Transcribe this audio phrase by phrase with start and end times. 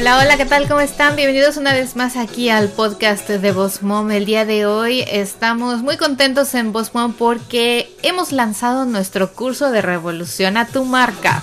[0.00, 0.66] Hola, hola, ¿qué tal?
[0.66, 1.14] ¿Cómo están?
[1.14, 4.10] Bienvenidos una vez más aquí al podcast de Boss Mom.
[4.10, 9.70] El día de hoy estamos muy contentos en Boss Mom porque hemos lanzado nuestro curso
[9.70, 11.42] de Revolución a tu marca.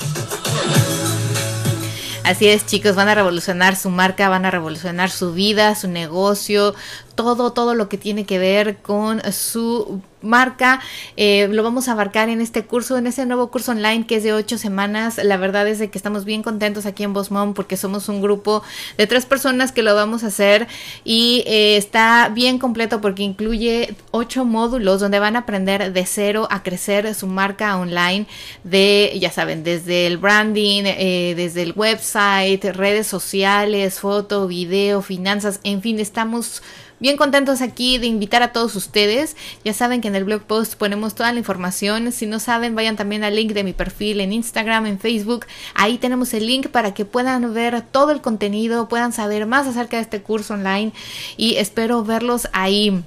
[2.24, 6.74] Así es, chicos, van a revolucionar su marca, van a revolucionar su vida, su negocio,
[7.18, 10.82] todo, todo lo que tiene que ver con su marca.
[11.16, 14.24] Eh, lo vamos a abarcar en este curso, en ese nuevo curso online que es
[14.24, 15.20] de ocho semanas.
[15.24, 18.22] La verdad es de que estamos bien contentos aquí en Boss Mom porque somos un
[18.22, 18.64] grupo
[18.98, 20.68] de tres personas que lo vamos a hacer
[21.04, 26.48] y eh, está bien completo porque incluye ocho módulos donde van a aprender de cero
[26.52, 28.28] a crecer su marca online
[28.64, 35.60] de, ya saben, desde el branding, eh, desde el website, redes sociales, foto, video, finanzas,
[35.64, 36.62] en fin, estamos
[37.00, 39.36] bien contentos aquí de invitar a todos ustedes.
[39.64, 42.12] Ya saben que en el blog post ponemos toda la información.
[42.12, 45.46] Si no saben, vayan también al link de mi perfil en Instagram, en Facebook.
[45.74, 49.98] Ahí tenemos el link para que puedan ver todo el contenido, puedan saber más acerca
[49.98, 50.94] de este curso online
[51.38, 53.04] y espero verlos ahí.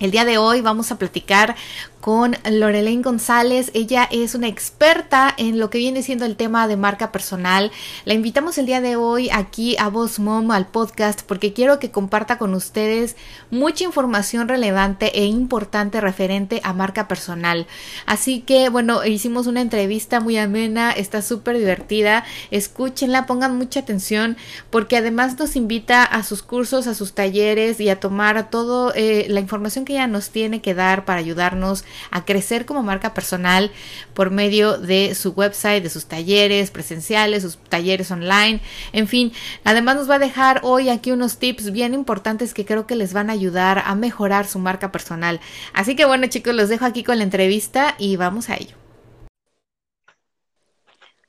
[0.00, 1.56] El día de hoy vamos a platicar
[2.00, 3.70] con Lorelaine González.
[3.74, 7.70] Ella es una experta en lo que viene siendo el tema de marca personal.
[8.04, 11.90] La invitamos el día de hoy aquí a Voz Mom al podcast porque quiero que
[11.90, 13.16] comparta con ustedes
[13.50, 17.66] mucha información relevante e importante referente a marca personal.
[18.06, 22.24] Así que bueno, hicimos una entrevista muy amena, está súper divertida.
[22.50, 24.36] Escúchenla, pongan mucha atención
[24.70, 29.26] porque además nos invita a sus cursos, a sus talleres y a tomar toda eh,
[29.28, 33.70] la información que ella nos tiene que dar para ayudarnos a crecer como marca personal
[34.14, 38.60] por medio de su website, de sus talleres presenciales, sus talleres online,
[38.92, 39.32] en fin.
[39.64, 43.12] Además nos va a dejar hoy aquí unos tips bien importantes que creo que les
[43.12, 45.40] van a ayudar a mejorar su marca personal.
[45.72, 48.77] Así que bueno chicos, los dejo aquí con la entrevista y vamos a ello.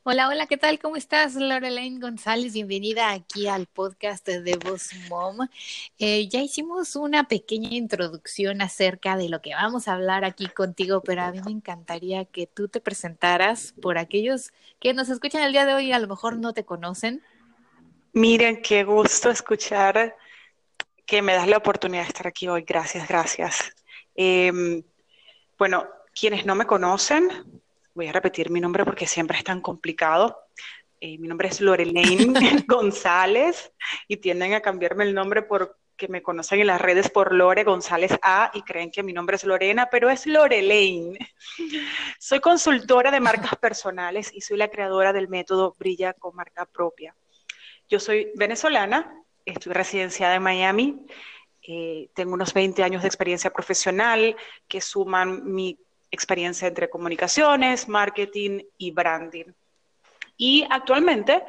[0.04, 0.80] Hola, hola, ¿qué tal?
[0.80, 1.36] ¿Cómo estás?
[1.36, 5.40] Lorelaine González, bienvenida aquí al podcast de Voz Mom.
[6.00, 11.02] Eh, ya hicimos una pequeña introducción acerca de lo que vamos a hablar aquí contigo,
[11.02, 15.52] pero a mí me encantaría que tú te presentaras por aquellos que nos escuchan el
[15.52, 17.22] día de hoy y a lo mejor no te conocen.
[18.14, 20.16] Miren, qué gusto escuchar
[21.06, 22.64] que me das la oportunidad de estar aquí hoy.
[22.64, 23.76] Gracias, gracias.
[24.16, 24.82] Em,
[25.58, 27.30] bueno, quienes no me conocen,
[28.00, 30.46] voy a repetir mi nombre porque siempre es tan complicado.
[31.02, 32.34] Eh, mi nombre es Lorelaine
[32.66, 33.74] González
[34.08, 38.18] y tienden a cambiarme el nombre porque me conocen en las redes por Lore González
[38.22, 41.20] A y creen que mi nombre es Lorena, pero es Lorelaine.
[42.20, 47.14] Soy consultora de marcas personales y soy la creadora del método Brilla con marca propia.
[47.90, 51.06] Yo soy venezolana, estoy residenciada en Miami,
[51.64, 54.38] eh, tengo unos 20 años de experiencia profesional
[54.70, 55.78] que suman mi
[56.12, 59.46] experiencia entre comunicaciones, marketing y branding.
[60.38, 61.44] Y actualmente,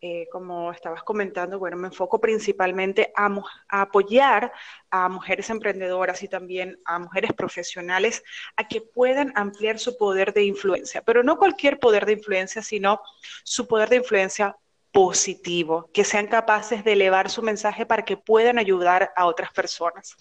[0.00, 3.30] eh, como estabas comentando, bueno, me enfoco principalmente a,
[3.68, 4.52] apoyar
[4.90, 8.24] a mujeres emprendedoras y también a mujeres profesionales
[8.56, 13.00] a que puedan ampliar su poder de influencia, pero no cualquier poder de influencia, sino
[13.44, 14.56] su poder de influencia
[14.92, 20.16] positivo, que sean capaces de elevar su mensaje para que puedan ayudar a otras personas.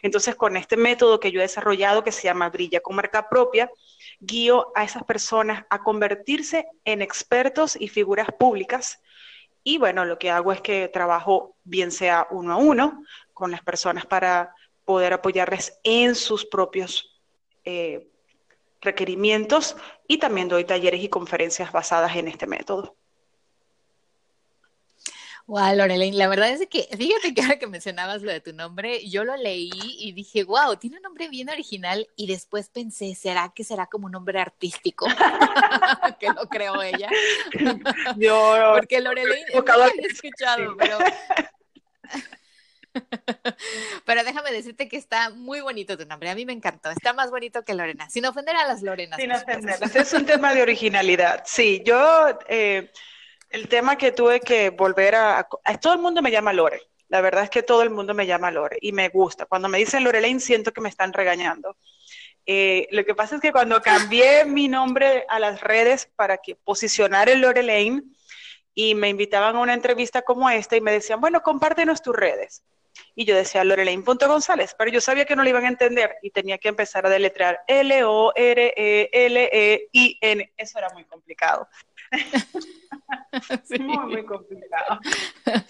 [0.00, 3.68] Entonces, con este método que yo he desarrollado, que se llama Brilla con marca propia,
[4.20, 9.00] guío a esas personas a convertirse en expertos y figuras públicas.
[9.64, 13.02] Y bueno, lo que hago es que trabajo bien sea uno a uno
[13.34, 14.54] con las personas para
[14.84, 17.20] poder apoyarles en sus propios
[17.64, 18.08] eh,
[18.80, 19.76] requerimientos
[20.06, 22.96] y también doy talleres y conferencias basadas en este método.
[25.46, 29.06] Wow, Lorelaine, la verdad es que, fíjate que ahora que mencionabas lo de tu nombre,
[29.08, 33.52] yo lo leí y dije, wow, tiene un nombre bien original y después pensé, ¿será
[33.54, 35.06] que será como un nombre artístico?
[36.20, 37.08] que lo creo ella.
[38.16, 40.98] Yo, Porque Lorelaine, nunca lo he escuchado, pero...
[44.04, 46.28] Pero déjame decirte que está muy bonito tu nombre.
[46.28, 46.90] A mí me encantó.
[46.90, 48.10] Está más bonito que Lorena.
[48.10, 49.18] Sin ofender a las Lorenas.
[49.18, 49.96] Sin ofenderlas.
[49.96, 51.42] Es un tema de originalidad.
[51.46, 52.90] Sí, yo eh,
[53.52, 55.46] el tema que tuve que volver a,
[55.80, 56.80] Todo el mundo me llama Lore.
[57.08, 59.44] La verdad es que todo el mundo me llama Lore y me gusta.
[59.44, 61.76] Cuando me dicen Lorelaine siento que me están regañando.
[62.46, 66.56] Eh, lo que pasa es que cuando cambié mi nombre a las redes para que
[66.56, 68.02] posicionar el Lorelaine
[68.74, 72.62] y me invitaban a una entrevista como esta y me decían, bueno, compártenos tus redes.
[73.14, 76.58] Y yo decía Lorelaine.gonzález, pero yo sabía que no lo iban a entender y tenía
[76.58, 78.42] que empezar a deletrear L-O-R-E-L-E-I-N.
[80.56, 81.68] Eso era muy complicado.
[83.78, 85.00] Muy, muy complicado.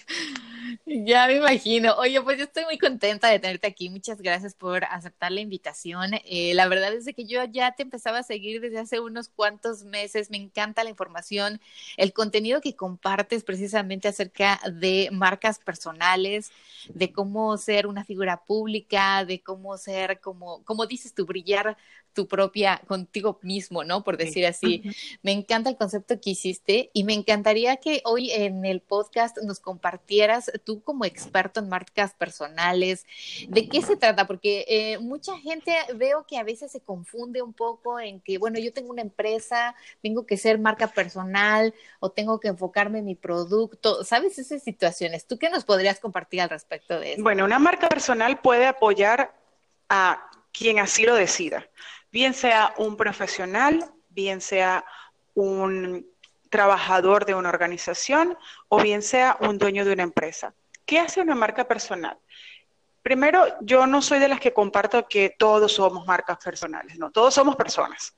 [0.86, 1.94] Ya me imagino.
[1.96, 3.90] Oye, pues yo estoy muy contenta de tenerte aquí.
[3.90, 6.12] Muchas gracias por aceptar la invitación.
[6.24, 9.84] Eh, la verdad es que yo ya te empezaba a seguir desde hace unos cuantos
[9.84, 10.30] meses.
[10.30, 11.60] Me encanta la información,
[11.96, 16.50] el contenido que compartes precisamente acerca de marcas personales,
[16.94, 21.76] de cómo ser una figura pública, de cómo ser, como, como dices tú, brillar
[22.12, 24.04] tu propia, contigo mismo, ¿no?
[24.04, 24.82] Por decir así.
[25.22, 29.60] Me encanta el concepto que hiciste y me encantaría que hoy en el podcast nos
[29.60, 33.06] compartieras tú como experto en marcas personales,
[33.48, 34.26] ¿de qué se trata?
[34.26, 38.58] Porque eh, mucha gente veo que a veces se confunde un poco en que, bueno,
[38.58, 43.14] yo tengo una empresa, tengo que ser marca personal o tengo que enfocarme en mi
[43.14, 45.26] producto, ¿sabes esas situaciones?
[45.26, 47.22] ¿Tú qué nos podrías compartir al respecto de eso?
[47.22, 49.34] Bueno, una marca personal puede apoyar
[49.88, 51.68] a quien así lo decida
[52.12, 54.84] bien sea un profesional, bien sea
[55.34, 56.06] un
[56.50, 58.36] trabajador de una organización
[58.68, 60.54] o bien sea un dueño de una empresa.
[60.84, 62.18] ¿Qué hace una marca personal?
[63.02, 67.34] Primero, yo no soy de las que comparto que todos somos marcas personales, no, todos
[67.34, 68.14] somos personas.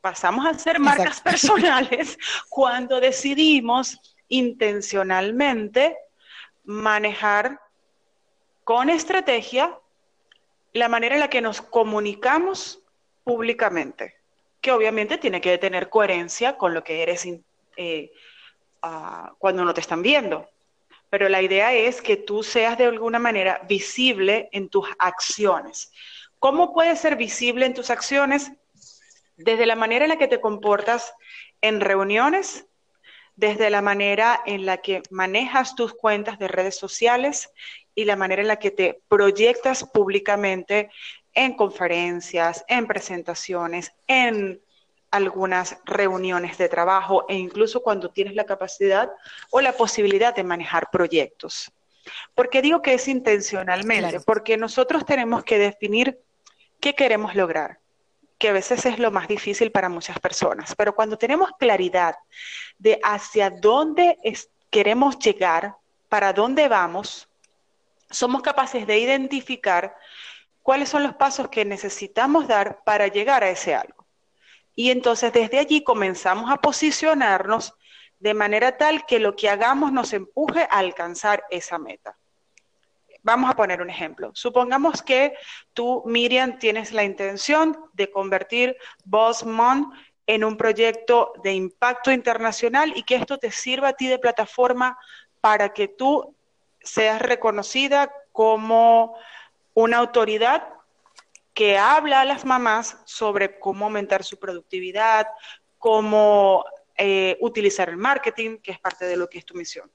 [0.00, 2.18] Pasamos a ser marcas personales
[2.48, 5.96] cuando decidimos intencionalmente
[6.64, 7.60] manejar
[8.64, 9.78] con estrategia
[10.72, 12.82] la manera en la que nos comunicamos
[13.26, 14.14] públicamente,
[14.60, 17.26] que obviamente tiene que tener coherencia con lo que eres
[17.76, 18.12] eh,
[18.82, 20.48] ah, cuando no te están viendo.
[21.10, 25.90] Pero la idea es que tú seas de alguna manera visible en tus acciones.
[26.38, 28.52] ¿Cómo puedes ser visible en tus acciones?
[29.36, 31.12] Desde la manera en la que te comportas
[31.62, 32.64] en reuniones,
[33.34, 37.50] desde la manera en la que manejas tus cuentas de redes sociales
[37.96, 40.90] y la manera en la que te proyectas públicamente
[41.36, 44.60] en conferencias, en presentaciones, en
[45.10, 49.10] algunas reuniones de trabajo e incluso cuando tienes la capacidad
[49.50, 51.70] o la posibilidad de manejar proyectos.
[52.34, 54.20] ¿Por qué digo que es intencionalmente?
[54.20, 56.18] Porque nosotros tenemos que definir
[56.80, 57.78] qué queremos lograr,
[58.38, 62.16] que a veces es lo más difícil para muchas personas, pero cuando tenemos claridad
[62.78, 64.18] de hacia dónde
[64.70, 65.76] queremos llegar,
[66.08, 67.28] para dónde vamos,
[68.10, 69.96] somos capaces de identificar
[70.66, 74.04] cuáles son los pasos que necesitamos dar para llegar a ese algo.
[74.74, 77.74] Y entonces desde allí comenzamos a posicionarnos
[78.18, 82.18] de manera tal que lo que hagamos nos empuje a alcanzar esa meta.
[83.22, 84.32] Vamos a poner un ejemplo.
[84.34, 85.34] Supongamos que
[85.72, 89.92] tú, Miriam, tienes la intención de convertir Bossmon
[90.26, 94.98] en un proyecto de impacto internacional y que esto te sirva a ti de plataforma
[95.40, 96.34] para que tú
[96.80, 99.16] seas reconocida como
[99.76, 100.68] una autoridad
[101.52, 105.26] que habla a las mamás sobre cómo aumentar su productividad,
[105.78, 106.64] cómo
[106.96, 109.90] eh, utilizar el marketing, que es parte de lo que es tu misión.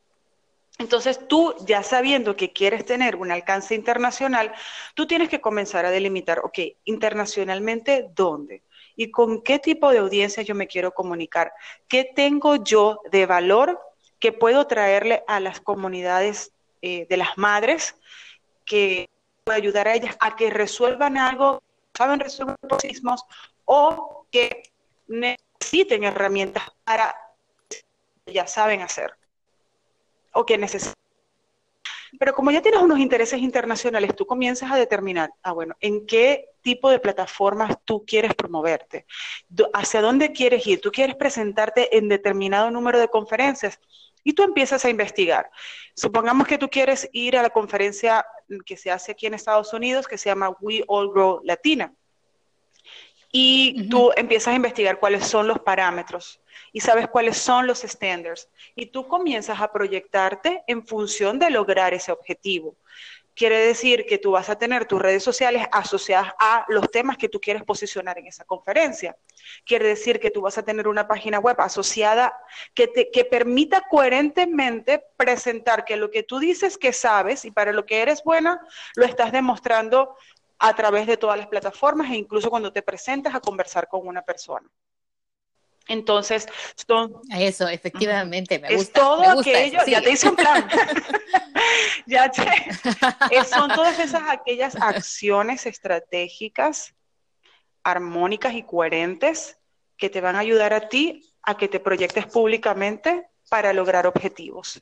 [0.78, 4.54] Entonces tú, ya sabiendo que quieres tener un alcance internacional,
[4.94, 8.62] tú tienes que comenzar a delimitar, ok, internacionalmente, ¿dónde?
[8.96, 11.54] ¿Y con qué tipo de audiencia yo me quiero comunicar?
[11.88, 13.82] ¿Qué tengo yo de valor
[14.20, 16.52] que puedo traerle a las comunidades
[16.84, 17.96] eh, de las madres
[18.64, 19.11] que
[19.50, 21.64] ayudar a ellas a que resuelvan algo,
[21.98, 23.26] saben resolver sismos
[23.66, 24.64] o que
[25.08, 27.16] necesiten herramientas para
[28.26, 29.14] ya saben hacer
[30.34, 30.96] o que necesitan.
[32.20, 36.50] Pero como ya tienes unos intereses internacionales, tú comienzas a determinar, ah, bueno, en qué
[36.62, 39.06] tipo de plataformas tú quieres promoverte,
[39.74, 43.80] hacia dónde quieres ir, tú quieres presentarte en determinado número de conferencias
[44.24, 45.50] y tú empiezas a investigar.
[45.96, 48.26] Supongamos que tú quieres ir a la conferencia
[48.66, 51.94] que se hace aquí en Estados Unidos, que se llama We All Grow Latina.
[53.34, 56.42] Y tú empiezas a investigar cuáles son los parámetros
[56.74, 58.50] y sabes cuáles son los estándares.
[58.76, 62.76] Y tú comienzas a proyectarte en función de lograr ese objetivo
[63.36, 67.30] quiere decir que tú vas a tener tus redes sociales asociadas a los temas que
[67.30, 69.16] tú quieres posicionar en esa conferencia.
[69.66, 72.34] Quiere decir que tú vas a tener una página web asociada
[72.74, 77.72] que te que permita coherentemente presentar que lo que tú dices que sabes y para
[77.72, 78.62] lo que eres buena,
[78.96, 80.16] lo estás demostrando
[80.60, 84.22] a través de todas las plataformas e incluso cuando te presentas a conversar con una
[84.22, 84.70] persona.
[85.88, 86.48] Entonces,
[86.88, 87.22] son...
[87.30, 88.82] Eso, efectivamente, me gusta.
[88.82, 90.68] Es todo aquello, ya te hice un plan.
[92.06, 96.94] ya te, son todas esas aquellas acciones estratégicas,
[97.84, 99.58] armónicas y coherentes
[99.98, 104.82] que te van a ayudar a ti a que te proyectes públicamente para lograr objetivos.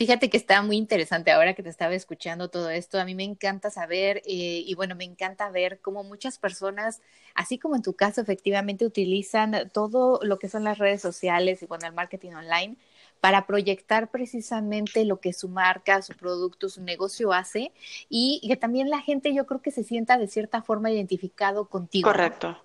[0.00, 2.98] Fíjate que está muy interesante ahora que te estaba escuchando todo esto.
[2.98, 7.02] A mí me encanta saber eh, y bueno, me encanta ver cómo muchas personas,
[7.34, 11.66] así como en tu caso, efectivamente utilizan todo lo que son las redes sociales y
[11.66, 12.78] bueno, el marketing online
[13.20, 17.70] para proyectar precisamente lo que su marca, su producto, su negocio hace
[18.08, 22.08] y que también la gente yo creo que se sienta de cierta forma identificado contigo.
[22.08, 22.56] Correcto.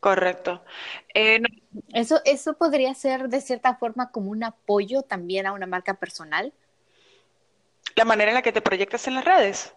[0.00, 0.62] Correcto.
[1.14, 1.40] Eh,
[1.94, 6.52] eso, eso podría ser de cierta forma como un apoyo también a una marca personal
[7.94, 9.74] la manera en la que te proyectas en las redes.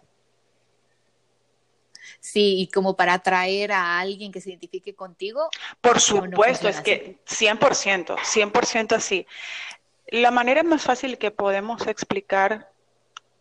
[2.20, 5.48] Sí, y como para atraer a alguien que se identifique contigo.
[5.80, 9.26] Por supuesto, es que 100%, 100% así.
[10.08, 12.70] La manera más fácil que podemos explicar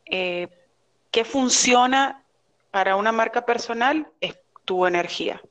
[0.06, 0.48] eh,
[1.12, 2.24] qué funciona
[2.72, 5.42] para una marca personal es tu energía.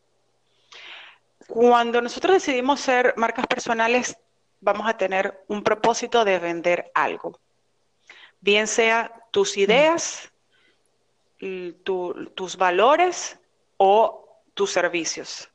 [1.48, 4.16] Cuando nosotros decidimos ser marcas personales,
[4.60, 7.38] vamos a tener un propósito de vender algo,
[8.40, 10.32] bien sea tus ideas,
[11.84, 13.38] tus valores
[13.76, 15.50] o tus servicios.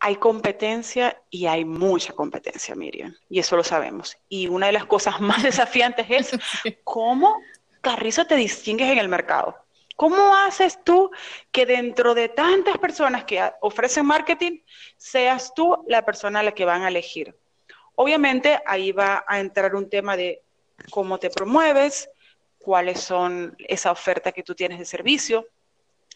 [0.00, 4.16] Hay competencia y hay mucha competencia, Miriam, y eso lo sabemos.
[4.28, 6.38] Y una de las cosas más desafiantes es
[6.84, 7.40] cómo,
[7.80, 9.56] Carrizo, te distingues en el mercado.
[9.94, 11.10] ¿Cómo haces tú
[11.52, 14.60] que dentro de tantas personas que ofrecen marketing,
[14.96, 17.36] seas tú la persona a la que van a elegir?
[17.94, 20.42] Obviamente ahí va a entrar un tema de
[20.90, 22.08] cómo te promueves,
[22.58, 25.46] cuáles son esa oferta que tú tienes de servicio,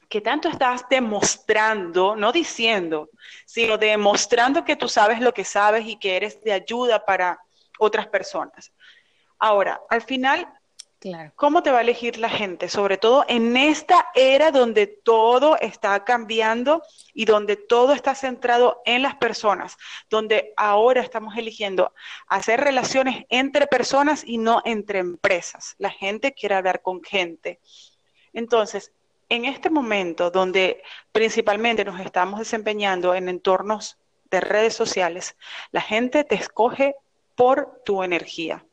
[0.08, 3.10] que tanto estás demostrando, no diciendo,
[3.44, 7.40] sino demostrando que tú sabes lo que sabes y que eres de ayuda para
[7.78, 8.72] otras personas.
[9.38, 10.48] Ahora, al final,
[11.36, 12.68] ¿Cómo te va a elegir la gente?
[12.68, 16.82] Sobre todo en esta era donde todo está cambiando
[17.14, 19.76] y donde todo está centrado en las personas,
[20.10, 21.92] donde ahora estamos eligiendo
[22.26, 25.76] hacer relaciones entre personas y no entre empresas.
[25.78, 27.60] La gente quiere hablar con gente.
[28.32, 28.92] Entonces,
[29.28, 30.82] en este momento donde
[31.12, 33.96] principalmente nos estamos desempeñando en entornos
[34.30, 35.36] de redes sociales,
[35.70, 36.96] la gente te escoge
[37.36, 38.64] por tu energía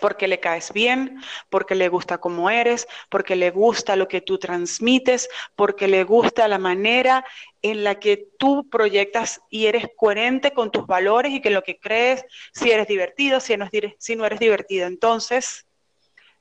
[0.00, 4.38] porque le caes bien, porque le gusta cómo eres, porque le gusta lo que tú
[4.38, 7.24] transmites, porque le gusta la manera
[7.62, 11.78] en la que tú proyectas y eres coherente con tus valores y que lo que
[11.78, 13.68] crees, si eres divertido, si no,
[13.98, 14.86] si no eres divertido.
[14.86, 15.66] Entonces,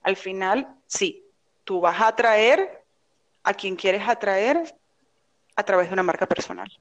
[0.02, 1.24] al final, sí,
[1.64, 2.84] tú vas a atraer
[3.44, 4.76] a quien quieres atraer
[5.56, 6.72] a través de una marca personal.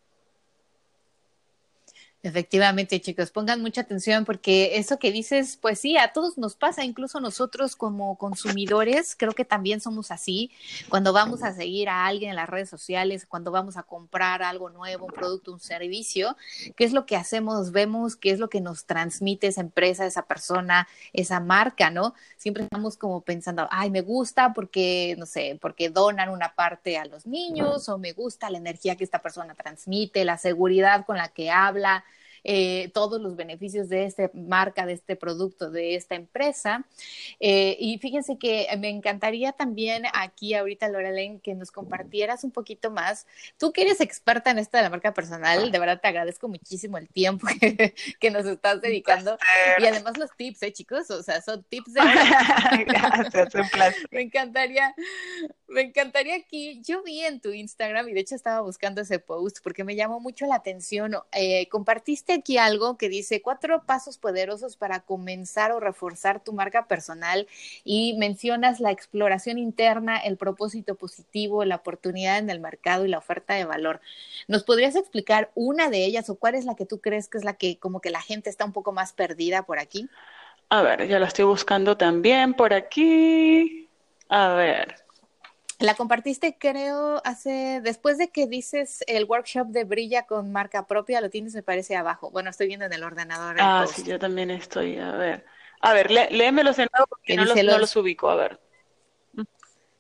[2.26, 6.83] Efectivamente, chicos, pongan mucha atención porque eso que dices, pues sí, a todos nos pasa,
[6.83, 10.50] incluso nosotros como consumidores, creo que también somos así.
[10.88, 14.71] Cuando vamos a seguir a alguien en las redes sociales, cuando vamos a comprar algo
[14.71, 16.37] nuevo, un producto, un servicio,
[16.75, 17.71] ¿qué es lo que hacemos?
[17.71, 22.12] Vemos qué es lo que nos transmite esa empresa, esa persona, esa marca, ¿no?
[22.37, 27.04] Siempre estamos como pensando, ay, me gusta porque, no sé, porque donan una parte a
[27.04, 31.28] los niños o me gusta la energía que esta persona transmite, la seguridad con la
[31.28, 32.04] que habla
[32.48, 36.84] eh, todos los beneficios de esta marca, de este producto, de esta empresa.
[37.40, 42.92] Eh, y fíjense que me encantaría también aquí ahorita, Lorelaine, que nos compartieras un poquito
[42.92, 43.26] más.
[43.58, 46.98] Tú que eres experta en esto de la marca personal, de verdad te agradezco muchísimo
[46.98, 47.48] el tiempo
[48.20, 49.36] que, nos estás dedicando.
[49.78, 51.10] Y además los tips, ¿eh, chicos?
[51.10, 52.00] O sea, son tips de...
[52.86, 54.06] Gracias, un placer.
[54.12, 54.94] Me encantaría,
[55.66, 59.58] me encantaría aquí, yo vi en tu Instagram y de hecho estaba buscando ese post
[59.64, 61.16] porque me llamó mucho la atención.
[61.32, 66.87] Eh, compartiste aquí algo que dice cuatro pasos poderosos para comenzar o reforzar tu marca
[66.87, 67.47] personal
[67.85, 73.19] y mencionas la exploración interna, el propósito positivo, la oportunidad en el mercado y la
[73.19, 74.00] oferta de valor.
[74.49, 77.45] ¿Nos podrías explicar una de ellas o cuál es la que tú crees que es
[77.45, 80.09] la que como que la gente está un poco más perdida por aquí?
[80.69, 83.88] A ver, ya la estoy buscando también por aquí.
[84.28, 85.05] A ver.
[85.78, 91.21] La compartiste, creo, hace, después de que dices el workshop de Brilla con marca propia,
[91.21, 92.30] lo tienes, me parece, abajo.
[92.30, 93.56] Bueno, estoy viendo en el ordenador.
[93.61, 95.45] ah, sí, yo también estoy, a ver.
[95.80, 98.61] A ver, lé, léemelos de nuevo porque no los, no los ubico, a ver.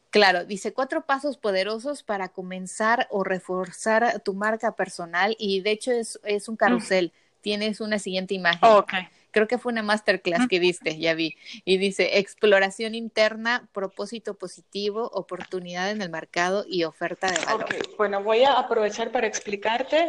[0.08, 5.92] Claro, dice cuatro pasos poderosos para comenzar o reforzar tu marca personal y de hecho
[5.92, 7.12] es, es un carrusel.
[7.42, 8.70] Tienes una siguiente imagen.
[8.70, 8.94] ok
[9.36, 15.10] creo que fue una masterclass que diste, ya vi, y dice exploración interna, propósito positivo,
[15.12, 17.66] oportunidad en el mercado y oferta de valor.
[17.98, 20.08] Bueno, voy a aprovechar para explicarte.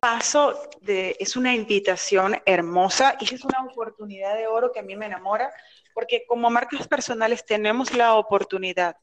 [0.00, 4.96] Paso de, es una invitación hermosa y es una oportunidad de oro que a mí
[4.96, 5.52] me enamora,
[5.92, 8.96] porque como marcas personales tenemos la oportunidad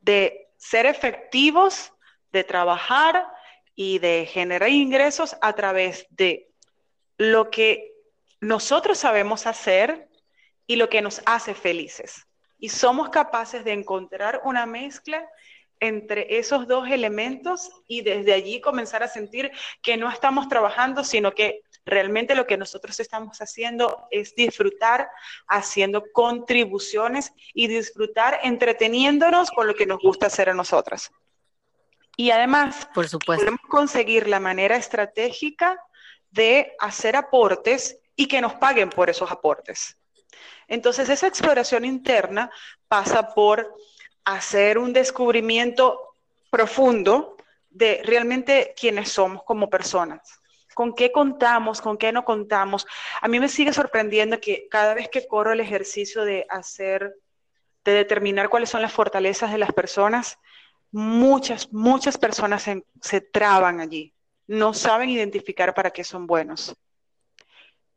[0.00, 1.92] de ser efectivos,
[2.32, 3.26] de trabajar
[3.74, 6.48] y de generar ingresos a través de
[7.18, 7.91] lo que
[8.42, 10.08] nosotros sabemos hacer
[10.66, 12.26] y lo que nos hace felices.
[12.58, 15.28] Y somos capaces de encontrar una mezcla
[15.78, 21.32] entre esos dos elementos y desde allí comenzar a sentir que no estamos trabajando, sino
[21.32, 25.08] que realmente lo que nosotros estamos haciendo es disfrutar
[25.46, 31.12] haciendo contribuciones y disfrutar entreteniéndonos con lo que nos gusta hacer a nosotras.
[32.16, 35.80] Y además, por supuesto, podemos conseguir la manera estratégica
[36.32, 39.96] de hacer aportes y que nos paguen por esos aportes.
[40.68, 42.50] Entonces, esa exploración interna
[42.88, 43.74] pasa por
[44.24, 46.16] hacer un descubrimiento
[46.50, 47.36] profundo
[47.70, 50.20] de realmente quiénes somos como personas,
[50.74, 52.86] con qué contamos, con qué no contamos.
[53.20, 57.16] A mí me sigue sorprendiendo que cada vez que corro el ejercicio de hacer,
[57.84, 60.38] de determinar cuáles son las fortalezas de las personas,
[60.90, 62.68] muchas, muchas personas
[63.00, 64.14] se, traban allí,
[64.46, 66.76] no saben identificar para qué son buenos.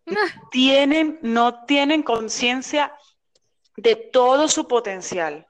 [0.52, 2.94] Tienen, no tienen conciencia
[3.78, 5.48] de todo su potencial.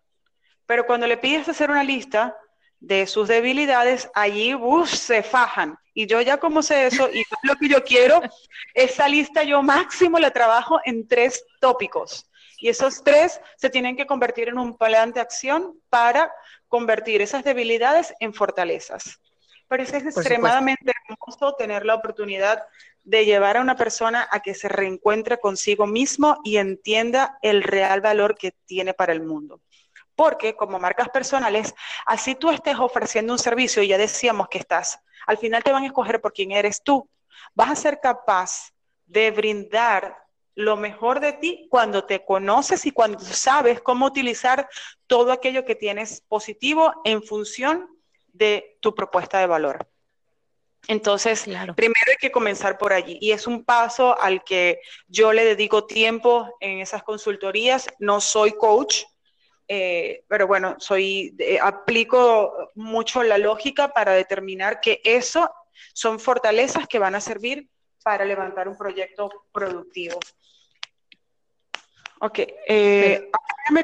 [0.66, 2.36] Pero cuando le pides hacer una lista
[2.80, 4.54] de sus debilidades, allí
[4.86, 5.78] se fajan.
[5.94, 8.22] Y yo ya como sé eso y lo que yo quiero,
[8.74, 12.30] esa lista yo máximo la trabajo en tres tópicos.
[12.58, 16.32] Y esos tres se tienen que convertir en un plan de acción para
[16.68, 19.20] convertir esas debilidades en fortalezas.
[19.68, 22.64] Pero es extremadamente hermoso tener la oportunidad
[23.06, 28.02] de llevar a una persona a que se reencuentre consigo mismo y entienda el real
[28.02, 29.62] valor que tiene para el mundo.
[30.16, 35.00] Porque como marcas personales, así tú estés ofreciendo un servicio y ya decíamos que estás,
[35.28, 37.08] al final te van a escoger por quién eres tú.
[37.54, 38.74] Vas a ser capaz
[39.06, 40.18] de brindar
[40.56, 44.68] lo mejor de ti cuando te conoces y cuando sabes cómo utilizar
[45.06, 47.90] todo aquello que tienes positivo en función
[48.34, 49.88] de tu propuesta de valor.
[50.88, 55.44] Entonces, primero hay que comenzar por allí y es un paso al que yo le
[55.44, 57.88] dedico tiempo en esas consultorías.
[58.00, 59.04] No soy coach,
[59.68, 65.52] eh, pero bueno, soy, eh, aplico mucho la lógica para determinar que eso
[65.94, 67.68] son fortalezas que van a servir
[68.04, 70.20] para levantar un proyecto productivo.
[72.20, 73.30] Ok, eh,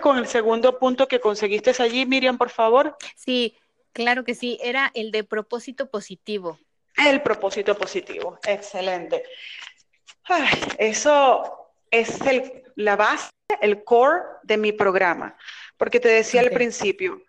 [0.01, 2.95] con el segundo punto que conseguiste allí, Miriam, por favor.
[3.15, 3.57] Sí,
[3.93, 6.59] claro que sí, era el de propósito positivo.
[7.07, 9.23] El propósito positivo, excelente.
[10.77, 12.19] eso es
[12.75, 13.29] la base,
[13.61, 15.35] el core de mi programa,
[15.77, 17.21] porque te decía al principio,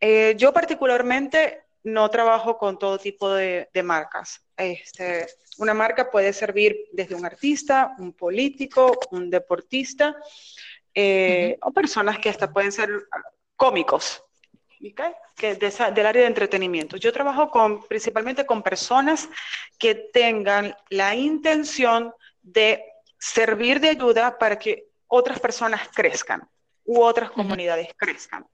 [0.00, 4.42] eh, yo particularmente no trabajo con todo tipo de, de marcas.
[4.56, 5.26] Este,
[5.58, 10.16] una marca puede servir desde un artista, un político, un deportista
[10.94, 12.90] eh, o personas que hasta pueden ser
[13.56, 14.24] cómicos,
[15.36, 16.96] que del área de entretenimiento.
[16.96, 19.28] Yo trabajo con, principalmente con personas
[19.78, 22.12] que tengan la intención
[22.42, 22.84] de
[23.18, 26.48] servir de ayuda para que otras personas crezcan
[26.88, 28.46] u otras comunidades crezcan.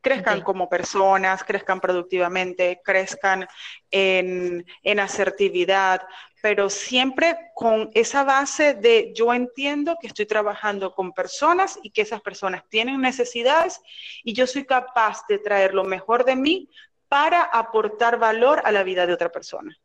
[0.00, 3.46] Crezcan como personas, crezcan productivamente, crezcan
[3.92, 6.02] en, en asertividad,
[6.42, 12.02] pero siempre con esa base de yo entiendo que estoy trabajando con personas y que
[12.02, 13.80] esas personas tienen necesidades
[14.24, 16.68] y yo soy capaz de traer lo mejor de mí
[17.08, 19.78] para aportar valor a la vida de otra persona.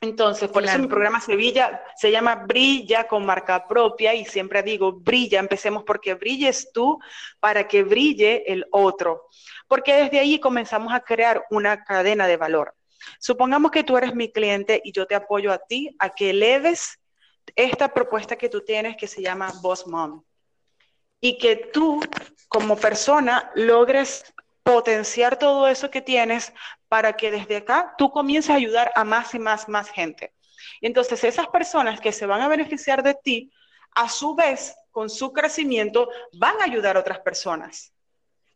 [0.00, 4.92] Entonces, por eso mi programa Sevilla se llama Brilla con marca propia y siempre digo,
[4.92, 7.00] brilla, empecemos porque brilles tú
[7.40, 9.28] para que brille el otro.
[9.66, 12.74] Porque desde ahí comenzamos a crear una cadena de valor.
[13.18, 17.00] Supongamos que tú eres mi cliente y yo te apoyo a ti a que eleves
[17.56, 20.22] esta propuesta que tú tienes que se llama Boss Mom.
[21.20, 22.00] Y que tú,
[22.48, 24.32] como persona, logres
[24.62, 26.52] potenciar todo eso que tienes
[26.88, 30.32] para que desde acá tú comiences a ayudar a más y más, más gente.
[30.80, 33.52] Y entonces esas personas que se van a beneficiar de ti,
[33.94, 37.92] a su vez, con su crecimiento, van a ayudar a otras personas.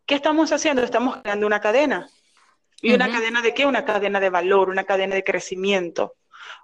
[0.07, 0.83] ¿Qué estamos haciendo?
[0.83, 2.09] Estamos creando una cadena.
[2.81, 3.64] ¿Y una cadena de qué?
[3.64, 6.16] Una cadena de valor, una cadena de crecimiento,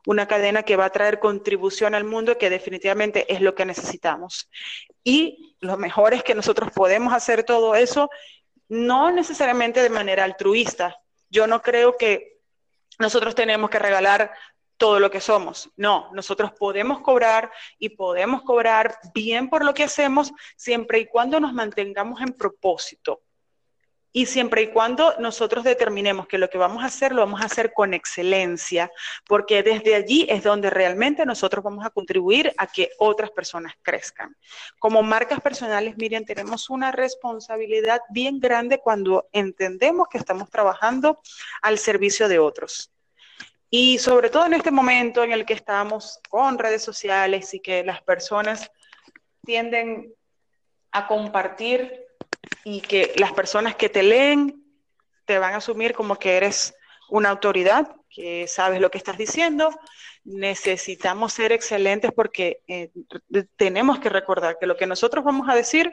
[0.04, 4.50] una cadena que va a traer contribución al mundo que definitivamente es lo que necesitamos.
[5.04, 8.10] Y lo mejor es que nosotros podemos hacer todo eso
[8.68, 11.00] no necesariamente de manera altruista.
[11.30, 12.38] Yo no creo que
[12.98, 14.32] nosotros tenemos que regalar
[14.76, 15.70] todo lo que somos.
[15.76, 21.40] No, nosotros podemos cobrar y podemos cobrar bien por lo que hacemos siempre y cuando
[21.40, 23.22] nos mantengamos en propósito.
[24.10, 27.44] Y siempre y cuando nosotros determinemos que lo que vamos a hacer lo vamos a
[27.44, 28.90] hacer con excelencia,
[29.26, 34.34] porque desde allí es donde realmente nosotros vamos a contribuir a que otras personas crezcan.
[34.78, 41.20] Como marcas personales, Miriam, tenemos una responsabilidad bien grande cuando entendemos que estamos trabajando
[41.60, 42.90] al servicio de otros.
[43.70, 47.84] Y sobre todo en este momento en el que estamos con redes sociales y que
[47.84, 48.70] las personas
[49.44, 50.14] tienden
[50.90, 52.07] a compartir
[52.70, 54.62] y que las personas que te leen
[55.24, 56.74] te van a asumir como que eres
[57.08, 59.70] una autoridad, que sabes lo que estás diciendo.
[60.24, 62.90] Necesitamos ser excelentes porque eh,
[63.56, 65.90] tenemos que recordar que lo que nosotros vamos a decir,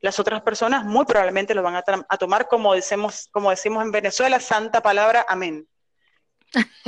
[0.00, 3.92] las otras personas muy probablemente lo van a, a tomar como decimos, como decimos en
[3.92, 5.68] Venezuela, santa palabra, amén.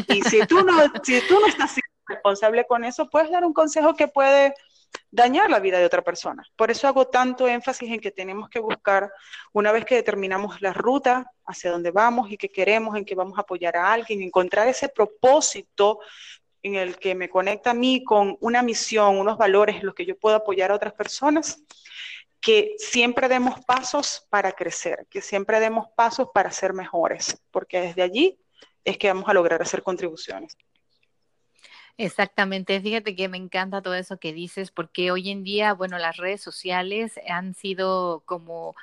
[0.08, 1.76] Y si tú no, si tú no estás
[2.08, 4.54] responsable con eso, puedes dar un consejo que puede
[5.10, 6.44] dañar la vida de otra persona.
[6.56, 9.10] Por eso hago tanto énfasis en que tenemos que buscar,
[9.52, 13.38] una vez que determinamos la ruta hacia dónde vamos y qué queremos, en que vamos
[13.38, 16.00] a apoyar a alguien, encontrar ese propósito
[16.62, 20.06] en el que me conecta a mí con una misión, unos valores en los que
[20.06, 21.62] yo puedo apoyar a otras personas,
[22.40, 28.02] que siempre demos pasos para crecer, que siempre demos pasos para ser mejores, porque desde
[28.02, 28.38] allí
[28.84, 30.56] es que vamos a lograr hacer contribuciones.
[32.02, 36.16] Exactamente, fíjate que me encanta todo eso que dices, porque hoy en día, bueno, las
[36.16, 38.74] redes sociales han sido como,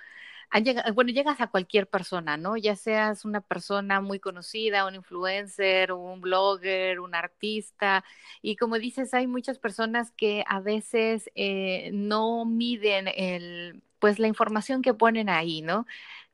[0.51, 2.57] han llegado, bueno, llegas a cualquier persona, ¿no?
[2.57, 8.05] Ya seas una persona muy conocida, un influencer, un blogger, un artista,
[8.43, 14.27] y como dices, hay muchas personas que a veces eh, no miden el, pues la
[14.27, 15.85] información que ponen ahí, ¿no?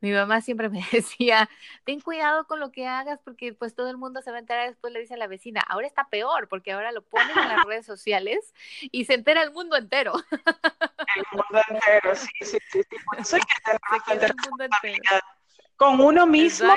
[0.04, 1.50] mi mamá siempre me decía,
[1.86, 4.68] ten cuidado con lo que hagas porque pues todo el mundo se va a enterar,
[4.68, 7.64] después le dice a la vecina, ahora está peor porque ahora lo ponen en las
[7.66, 10.14] redes sociales y se entera el mundo entero.
[11.16, 12.82] El mundo entero, sí, sí, sí.
[13.06, 15.20] Por eso hay que tener el mundo entero.
[15.76, 16.74] con uno mismo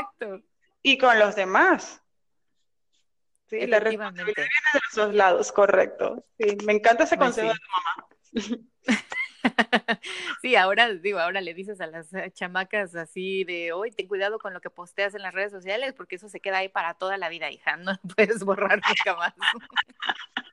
[0.82, 2.02] y con los demás.
[3.46, 6.22] Sí, la responsabilidad viene de los dos lados, correcto.
[6.38, 8.68] Sí, me encanta ese pues consejo de tu mamá.
[10.42, 14.38] Sí, ahora digo, ahora le dices a las eh, chamacas así de hoy, ten cuidado
[14.38, 17.16] con lo que posteas en las redes sociales, porque eso se queda ahí para toda
[17.18, 19.34] la vida, hija, no puedes borrar nunca más.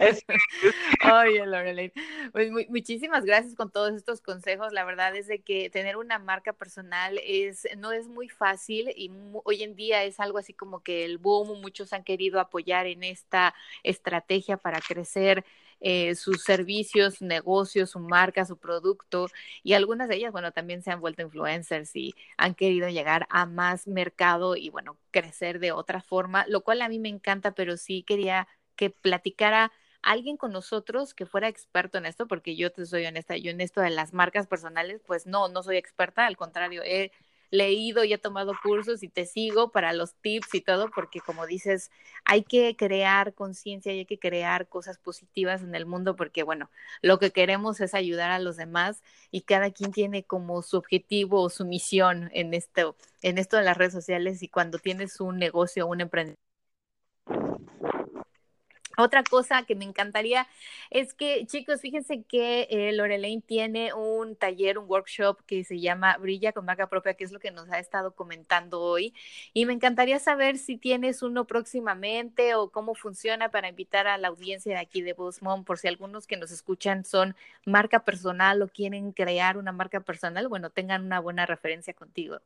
[1.24, 1.92] Oye, Lorelei,
[2.32, 4.72] pues muchísimas gracias con todos estos consejos.
[4.72, 9.10] La verdad es de que tener una marca personal es no es muy fácil y
[9.44, 13.02] hoy en día es algo así como que el boom, muchos han querido apoyar en
[13.04, 15.44] esta estrategia para crecer
[15.80, 19.28] eh, sus servicios, negocios, su marca, su producto
[19.62, 23.46] y algunas de ellas, bueno, también se han vuelto influencers y han querido llegar a
[23.46, 27.76] más mercado y, bueno, crecer de otra forma, lo cual a mí me encanta, pero
[27.76, 32.86] sí quería que platicara alguien con nosotros que fuera experto en esto, porque yo te
[32.86, 36.36] soy honesta, yo en esto de las marcas personales, pues no, no soy experta, al
[36.36, 37.12] contrario, he
[37.50, 41.46] leído y he tomado cursos y te sigo para los tips y todo, porque como
[41.46, 41.90] dices,
[42.24, 46.70] hay que crear conciencia y hay que crear cosas positivas en el mundo, porque bueno,
[47.02, 51.42] lo que queremos es ayudar a los demás y cada quien tiene como su objetivo
[51.42, 55.38] o su misión en esto, en esto de las redes sociales y cuando tienes un
[55.38, 56.49] negocio o un emprendimiento
[58.98, 60.46] otra cosa que me encantaría
[60.90, 66.16] es que, chicos, fíjense que eh, Lorelaine tiene un taller, un workshop que se llama
[66.18, 69.14] Brilla con marca propia, que es lo que nos ha estado comentando hoy.
[69.52, 74.28] Y me encantaría saber si tienes uno próximamente o cómo funciona para invitar a la
[74.28, 78.68] audiencia de aquí de Mom, por si algunos que nos escuchan son marca personal o
[78.68, 82.38] quieren crear una marca personal, bueno, tengan una buena referencia contigo.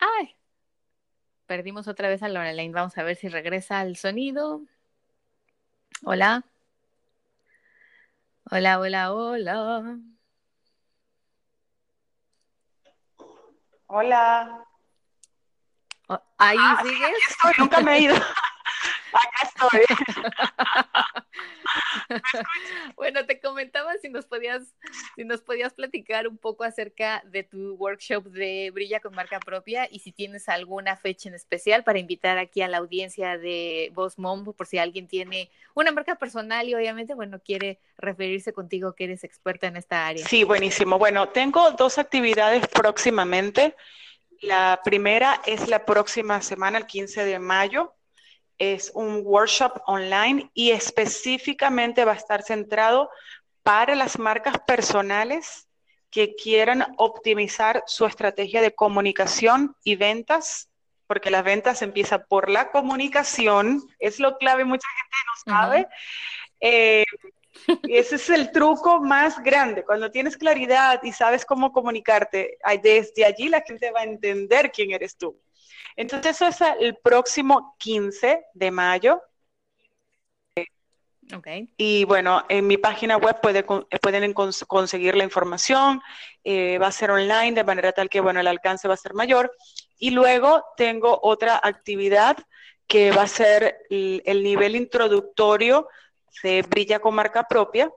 [0.00, 0.34] Ay,
[1.46, 2.72] perdimos otra vez a Lorelaine.
[2.72, 4.62] Vamos a ver si regresa el sonido.
[6.04, 6.44] Hola.
[8.50, 9.98] Hola, hola, hola.
[13.86, 14.64] Hola.
[16.08, 17.10] Oh, ahí ah, sigues.
[17.30, 18.16] estoy, nunca me he ido.
[22.96, 24.62] Bueno, te comentaba si nos podías,
[25.16, 29.88] si nos podías platicar un poco acerca de tu workshop de Brilla con marca propia
[29.90, 34.18] y si tienes alguna fecha en especial para invitar aquí a la audiencia de Boss
[34.18, 39.04] Mom, por si alguien tiene una marca personal y obviamente, bueno, quiere referirse contigo que
[39.04, 40.26] eres experta en esta área.
[40.26, 40.98] Sí, buenísimo.
[40.98, 43.74] Bueno, tengo dos actividades próximamente.
[44.40, 47.95] La primera es la próxima semana, el 15 de mayo,
[48.58, 53.10] es un workshop online y específicamente va a estar centrado
[53.62, 55.68] para las marcas personales
[56.10, 60.70] que quieran optimizar su estrategia de comunicación y ventas,
[61.06, 65.88] porque las ventas empieza por la comunicación, es lo clave, mucha gente no sabe.
[66.60, 67.04] Eh,
[67.88, 69.84] ese es el truco más grande.
[69.84, 74.92] Cuando tienes claridad y sabes cómo comunicarte, desde allí la gente va a entender quién
[74.92, 75.38] eres tú.
[75.96, 79.22] Entonces, eso es el próximo 15 de mayo.
[81.34, 81.68] Okay.
[81.76, 86.00] Y bueno, en mi página web pueden conseguir la información,
[86.44, 89.14] eh, va a ser online de manera tal que, bueno, el alcance va a ser
[89.14, 89.52] mayor.
[89.98, 92.36] Y luego tengo otra actividad
[92.86, 95.88] que va a ser el nivel introductorio
[96.40, 97.90] se brilla con marca propia.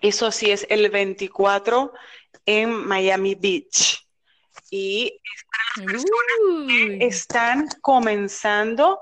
[0.00, 1.92] Eso sí es el 24
[2.44, 4.03] en Miami Beach.
[4.76, 5.20] Y
[6.98, 8.98] están comenzando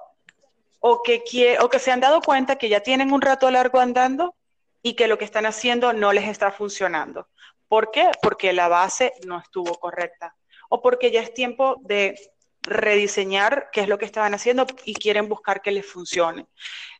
[0.80, 4.34] o que, o que se han dado cuenta que ya tienen un rato largo andando
[4.82, 7.26] y que lo que están haciendo no les está funcionando.
[7.68, 8.10] ¿Por qué?
[8.20, 10.36] Porque la base no estuvo correcta
[10.68, 12.20] o porque ya es tiempo de
[12.60, 16.46] rediseñar qué es lo que estaban haciendo y quieren buscar que les funcione.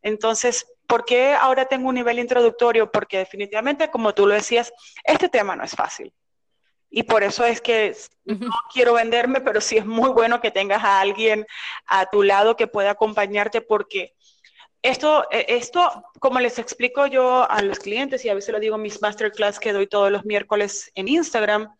[0.01, 2.93] Entonces, ¿Por qué ahora tengo un nivel introductorio?
[2.93, 4.71] Porque definitivamente, como tú lo decías,
[5.05, 6.13] este tema no es fácil.
[6.95, 10.85] Y por eso es que no quiero venderme, pero sí es muy bueno que tengas
[10.85, 11.47] a alguien
[11.87, 14.15] a tu lado que pueda acompañarte porque
[14.83, 18.77] esto, e, esto, como les explico yo a los clientes y a veces lo digo
[18.77, 21.75] en mis masterclass que doy todos los miércoles en Instagram,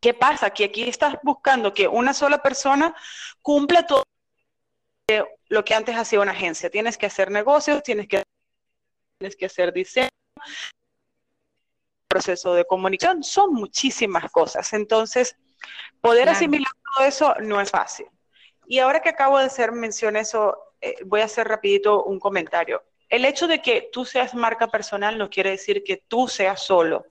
[0.00, 0.48] ¿qué pasa?
[0.48, 2.96] Que aquí estás buscando que una sola persona
[3.42, 4.04] cumpla todo
[5.50, 6.70] lo que antes hacía una agencia.
[6.70, 8.22] Tienes que hacer negocios, tienes que,
[9.18, 10.08] tienes que hacer diseño,
[12.12, 14.72] proceso de comunicación, son muchísimas cosas.
[14.72, 15.36] Entonces,
[16.00, 18.06] poder asimilar todo eso no es fácil.
[18.66, 22.82] Y ahora que acabo de hacer mención eso, eh, voy a hacer rapidito un comentario.
[23.08, 27.04] El hecho de que tú seas marca personal no quiere decir que tú seas solo.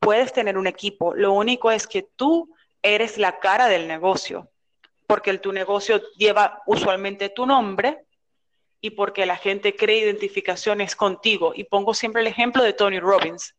[0.00, 1.14] Puedes tener un equipo.
[1.14, 4.48] Lo único es que tú eres la cara del negocio
[5.08, 8.04] porque el, tu negocio lleva usualmente tu nombre
[8.82, 11.52] y porque la gente cree identificaciones contigo.
[11.54, 13.56] Y pongo siempre el ejemplo de Tony Robbins.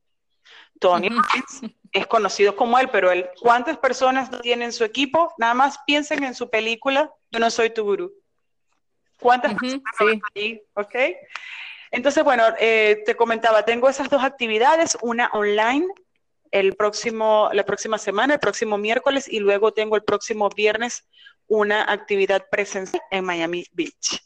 [0.80, 5.34] Tony Robbins es conocido como él, pero él, ¿cuántas personas tienen su equipo?
[5.38, 8.14] Nada más piensen en su película, Yo no soy tu gurú.
[9.20, 10.22] ¿Cuántas personas sí.
[10.36, 10.62] ahí?
[10.76, 10.96] ¿Ok?
[11.92, 15.88] Entonces, bueno, eh, te comentaba, tengo esas dos actividades, una online
[16.52, 21.08] el próximo, la próxima semana, el próximo miércoles, y luego tengo el próximo viernes
[21.48, 24.22] una actividad presencial en Miami Beach.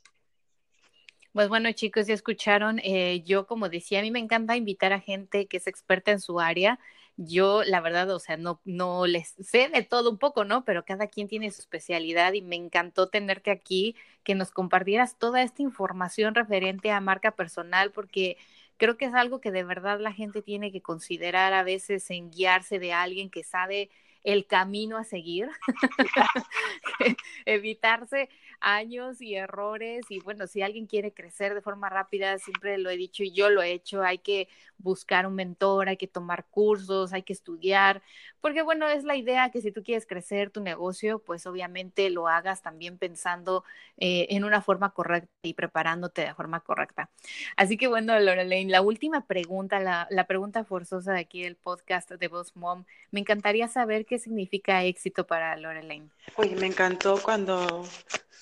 [1.33, 2.79] Pues bueno, chicos, ya escucharon.
[2.83, 6.19] Eh, yo, como decía, a mí me encanta invitar a gente que es experta en
[6.19, 6.79] su área.
[7.17, 10.63] Yo, la verdad, o sea, no, no les sé de todo un poco, ¿no?
[10.65, 15.41] Pero cada quien tiene su especialidad y me encantó tenerte aquí, que nos compartieras toda
[15.41, 18.37] esta información referente a marca personal, porque
[18.77, 22.29] creo que es algo que de verdad la gente tiene que considerar a veces en
[22.31, 23.89] guiarse de alguien que sabe
[24.23, 25.49] el camino a seguir,
[27.45, 28.29] evitarse
[28.63, 32.97] años y errores y bueno, si alguien quiere crecer de forma rápida, siempre lo he
[32.97, 34.47] dicho y yo lo he hecho, hay que
[34.77, 38.01] buscar un mentor, hay que tomar cursos, hay que estudiar,
[38.41, 42.27] porque bueno, es la idea que si tú quieres crecer tu negocio, pues obviamente lo
[42.27, 43.63] hagas también pensando
[43.97, 47.09] eh, en una forma correcta y preparándote de forma correcta.
[47.57, 52.11] Así que bueno, Lorelaine, la última pregunta, la, la pregunta forzosa de aquí del podcast
[52.11, 56.09] de Boss Mom, me encantaría saber qué significa éxito para Lorelaine.
[56.35, 57.83] Oye, me encantó cuando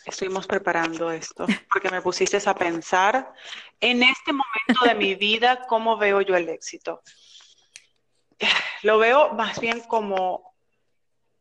[0.06, 3.34] estuvimos preparando esto, porque me pusiste a pensar
[3.80, 7.02] en este momento de mi vida, cómo veo yo el éxito.
[8.84, 10.56] Lo veo más bien como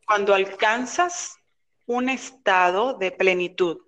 [0.06, 1.38] cuando alcanzas
[1.86, 3.78] un estado de plenitud,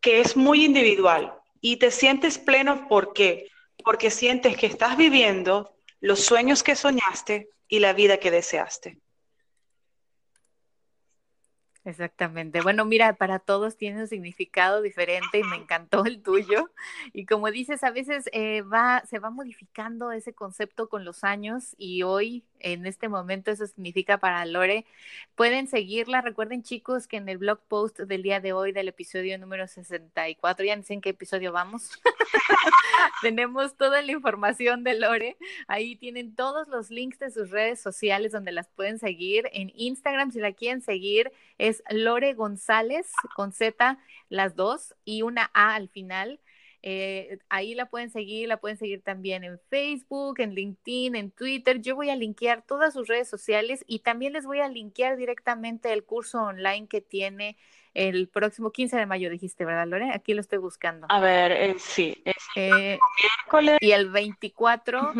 [0.00, 3.50] que es muy individual, y te sientes pleno, ¿por qué?
[3.84, 8.98] Porque sientes que estás viviendo los sueños que soñaste y la vida que deseaste.
[11.82, 12.60] Exactamente.
[12.60, 16.70] Bueno, mira, para todos tiene un significado diferente y me encantó el tuyo.
[17.14, 21.74] Y como dices, a veces eh, va, se va modificando ese concepto con los años
[21.78, 24.84] y hoy, en este momento, eso significa para Lore.
[25.34, 26.20] Pueden seguirla.
[26.20, 30.66] Recuerden, chicos, que en el blog post del día de hoy, del episodio número 64,
[30.66, 31.98] ya no sé en qué episodio vamos,
[33.22, 35.38] tenemos toda la información de Lore.
[35.66, 39.48] Ahí tienen todos los links de sus redes sociales donde las pueden seguir.
[39.54, 45.50] En Instagram, si la quieren seguir, es Lore González con Z, las dos, y una
[45.54, 46.40] A al final.
[46.82, 51.80] Eh, ahí la pueden seguir, la pueden seguir también en Facebook, en LinkedIn, en Twitter.
[51.80, 55.92] Yo voy a linkear todas sus redes sociales y también les voy a linkear directamente
[55.92, 57.56] el curso online que tiene
[57.92, 60.12] el próximo 15 de mayo, dijiste, ¿verdad, Lore?
[60.12, 61.06] Aquí lo estoy buscando.
[61.10, 63.78] A ver, eh, sí, es eh, miércoles.
[63.80, 65.12] Y el 24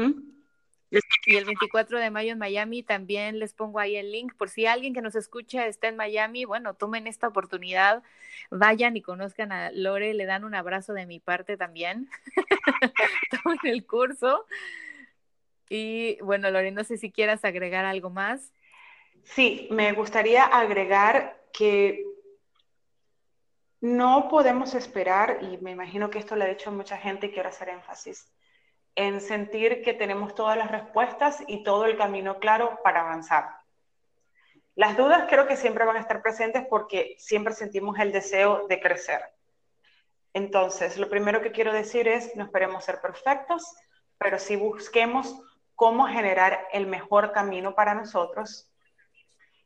[1.26, 4.66] Y el 24 de mayo en Miami también les pongo ahí el link por si
[4.66, 8.02] alguien que nos escucha está en Miami, bueno, tomen esta oportunidad,
[8.50, 12.08] vayan y conozcan a Lore, le dan un abrazo de mi parte también,
[13.44, 14.46] tomen el curso.
[15.68, 18.52] Y bueno, Lore, no sé si quieras agregar algo más.
[19.22, 22.04] Sí, me gustaría agregar que
[23.80, 27.48] no podemos esperar, y me imagino que esto le ha dicho mucha gente y quiero
[27.48, 28.26] hacer énfasis,
[28.94, 33.60] en sentir que tenemos todas las respuestas y todo el camino claro para avanzar.
[34.74, 38.80] Las dudas creo que siempre van a estar presentes porque siempre sentimos el deseo de
[38.80, 39.20] crecer.
[40.32, 43.64] Entonces, lo primero que quiero decir es, no esperemos ser perfectos,
[44.16, 45.42] pero sí busquemos
[45.74, 48.72] cómo generar el mejor camino para nosotros.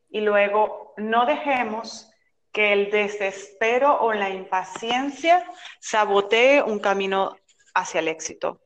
[0.09, 2.11] Y luego, no dejemos
[2.53, 5.45] que el desespero o la impaciencia
[5.81, 7.37] sabotee un camino
[7.75, 8.64] hacia el éxito.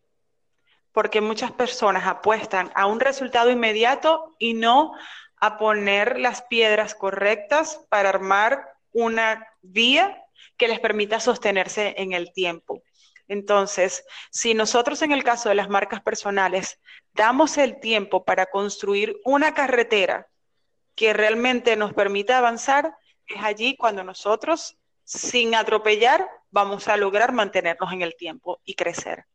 [0.92, 4.92] Porque muchas personas apuestan a un resultado inmediato y no
[5.36, 10.24] a poner las piedras correctas para armar una vía
[10.56, 12.82] que les permita sostenerse en el tiempo.
[13.28, 16.80] Entonces, si nosotros en el caso de las marcas personales
[17.12, 20.28] damos el tiempo para construir una carretera
[20.94, 22.96] que realmente nos permita avanzar,
[23.26, 29.26] es allí cuando nosotros, sin atropellar, vamos a lograr mantenernos en el tiempo y crecer.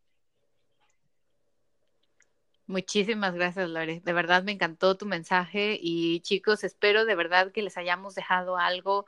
[2.73, 4.01] Muchísimas gracias, Lore.
[4.03, 8.57] De verdad me encantó tu mensaje y chicos, espero de verdad que les hayamos dejado
[8.57, 9.05] algo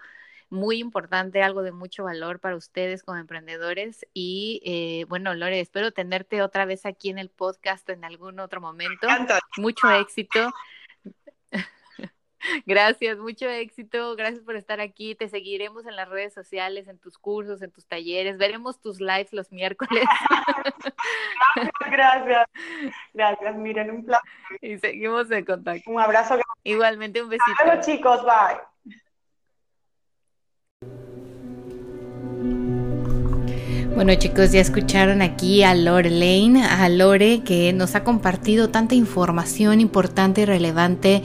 [0.51, 4.05] muy importante, algo de mucho valor para ustedes como emprendedores.
[4.13, 8.61] Y eh, bueno, Lore, espero tenerte otra vez aquí en el podcast en algún otro
[8.61, 9.07] momento.
[9.57, 10.53] Mucho éxito.
[12.65, 14.15] Gracias, mucho éxito.
[14.15, 15.15] Gracias por estar aquí.
[15.15, 18.37] Te seguiremos en las redes sociales, en tus cursos, en tus talleres.
[18.37, 20.03] Veremos tus lives los miércoles.
[21.91, 22.47] gracias,
[23.13, 23.55] gracias.
[23.55, 24.29] Miren, un placer.
[24.61, 25.89] Y seguimos en contacto.
[25.89, 26.39] Un abrazo.
[26.63, 27.63] Igualmente, un besito.
[27.63, 28.21] Hola chicos.
[28.23, 28.75] Bye.
[33.95, 38.93] Bueno chicos, ya escucharon aquí a Lore Lane, a Lore que nos ha compartido tanta
[38.93, 41.23] información importante y relevante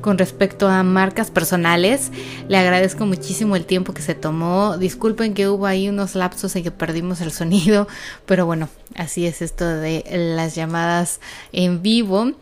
[0.00, 2.10] con respecto a marcas personales.
[2.48, 4.76] Le agradezco muchísimo el tiempo que se tomó.
[4.78, 7.88] Disculpen que hubo ahí unos lapsos en que perdimos el sonido,
[8.26, 10.04] pero bueno, así es esto de
[10.36, 11.20] las llamadas
[11.52, 12.32] en vivo.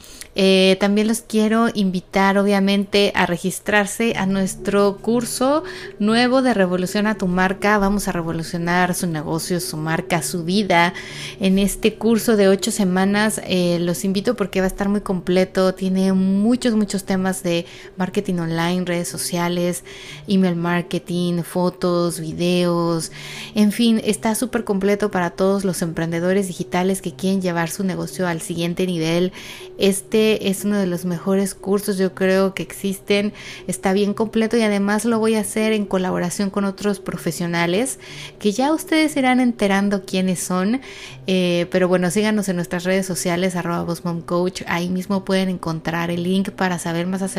[0.41, 5.65] Eh, también los quiero invitar obviamente a registrarse a nuestro curso
[5.99, 7.77] nuevo de Revolución a tu marca.
[7.79, 10.95] Vamos a revolucionar su negocio, su marca, su vida.
[11.41, 15.75] En este curso de ocho semanas eh, los invito porque va a estar muy completo.
[15.75, 17.48] Tiene muchos, muchos temas de
[17.97, 19.85] marketing online, redes sociales,
[20.27, 23.13] email marketing, fotos, videos.
[23.55, 28.27] En fin, está súper completo para todos los emprendedores digitales que quieren llevar su negocio
[28.27, 29.33] al siguiente nivel.
[29.79, 33.33] Este es uno de los mejores cursos yo creo que existen.
[33.67, 37.99] Está bien completo y además lo voy a hacer en colaboración con otros profesionales
[38.39, 40.81] que ya ustedes irán enterando quiénes son.
[41.27, 43.87] Eh, pero bueno, síganos en nuestras redes sociales arroba
[44.27, 44.63] Coach.
[44.67, 47.38] Ahí mismo pueden encontrar el link para saber más acerca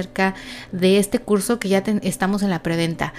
[0.72, 3.14] de este curso que ya estamos en la preventa.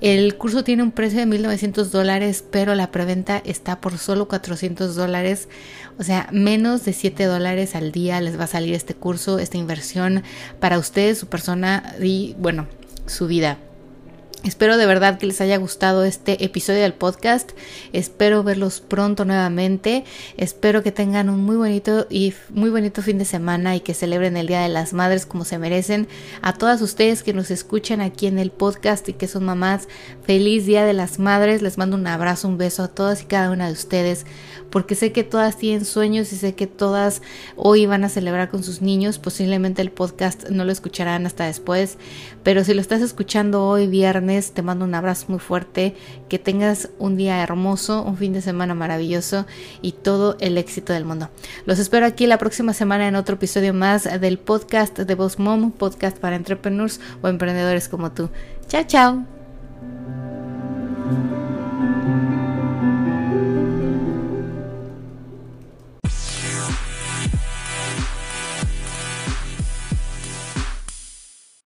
[0.00, 4.94] El curso tiene un precio de 1.900 dólares, pero la preventa está por solo 400
[4.94, 5.48] dólares.
[5.98, 9.58] O sea, menos de 7 dólares al día les va a salir este curso, esta
[9.58, 10.22] inversión
[10.60, 12.66] para ustedes, su persona y, bueno,
[13.06, 13.58] su vida.
[14.44, 17.52] Espero de verdad que les haya gustado este episodio del podcast.
[17.94, 20.04] Espero verlos pronto nuevamente.
[20.36, 24.36] Espero que tengan un muy bonito y muy bonito fin de semana y que celebren
[24.36, 26.08] el Día de las Madres como se merecen.
[26.42, 29.88] A todas ustedes que nos escuchan aquí en el podcast y que son mamás,
[30.24, 31.62] feliz Día de las Madres.
[31.62, 34.26] Les mando un abrazo, un beso a todas y cada una de ustedes
[34.74, 37.22] porque sé que todas tienen sueños y sé que todas
[37.54, 39.20] hoy van a celebrar con sus niños.
[39.20, 41.96] Posiblemente el podcast no lo escucharán hasta después,
[42.42, 45.94] pero si lo estás escuchando hoy viernes, te mando un abrazo muy fuerte,
[46.28, 49.46] que tengas un día hermoso, un fin de semana maravilloso
[49.80, 51.30] y todo el éxito del mundo.
[51.66, 55.70] Los espero aquí la próxima semana en otro episodio más del podcast de Boss Mom,
[55.70, 58.28] podcast para entrepreneurs o emprendedores como tú.
[58.66, 59.24] Chao, chao.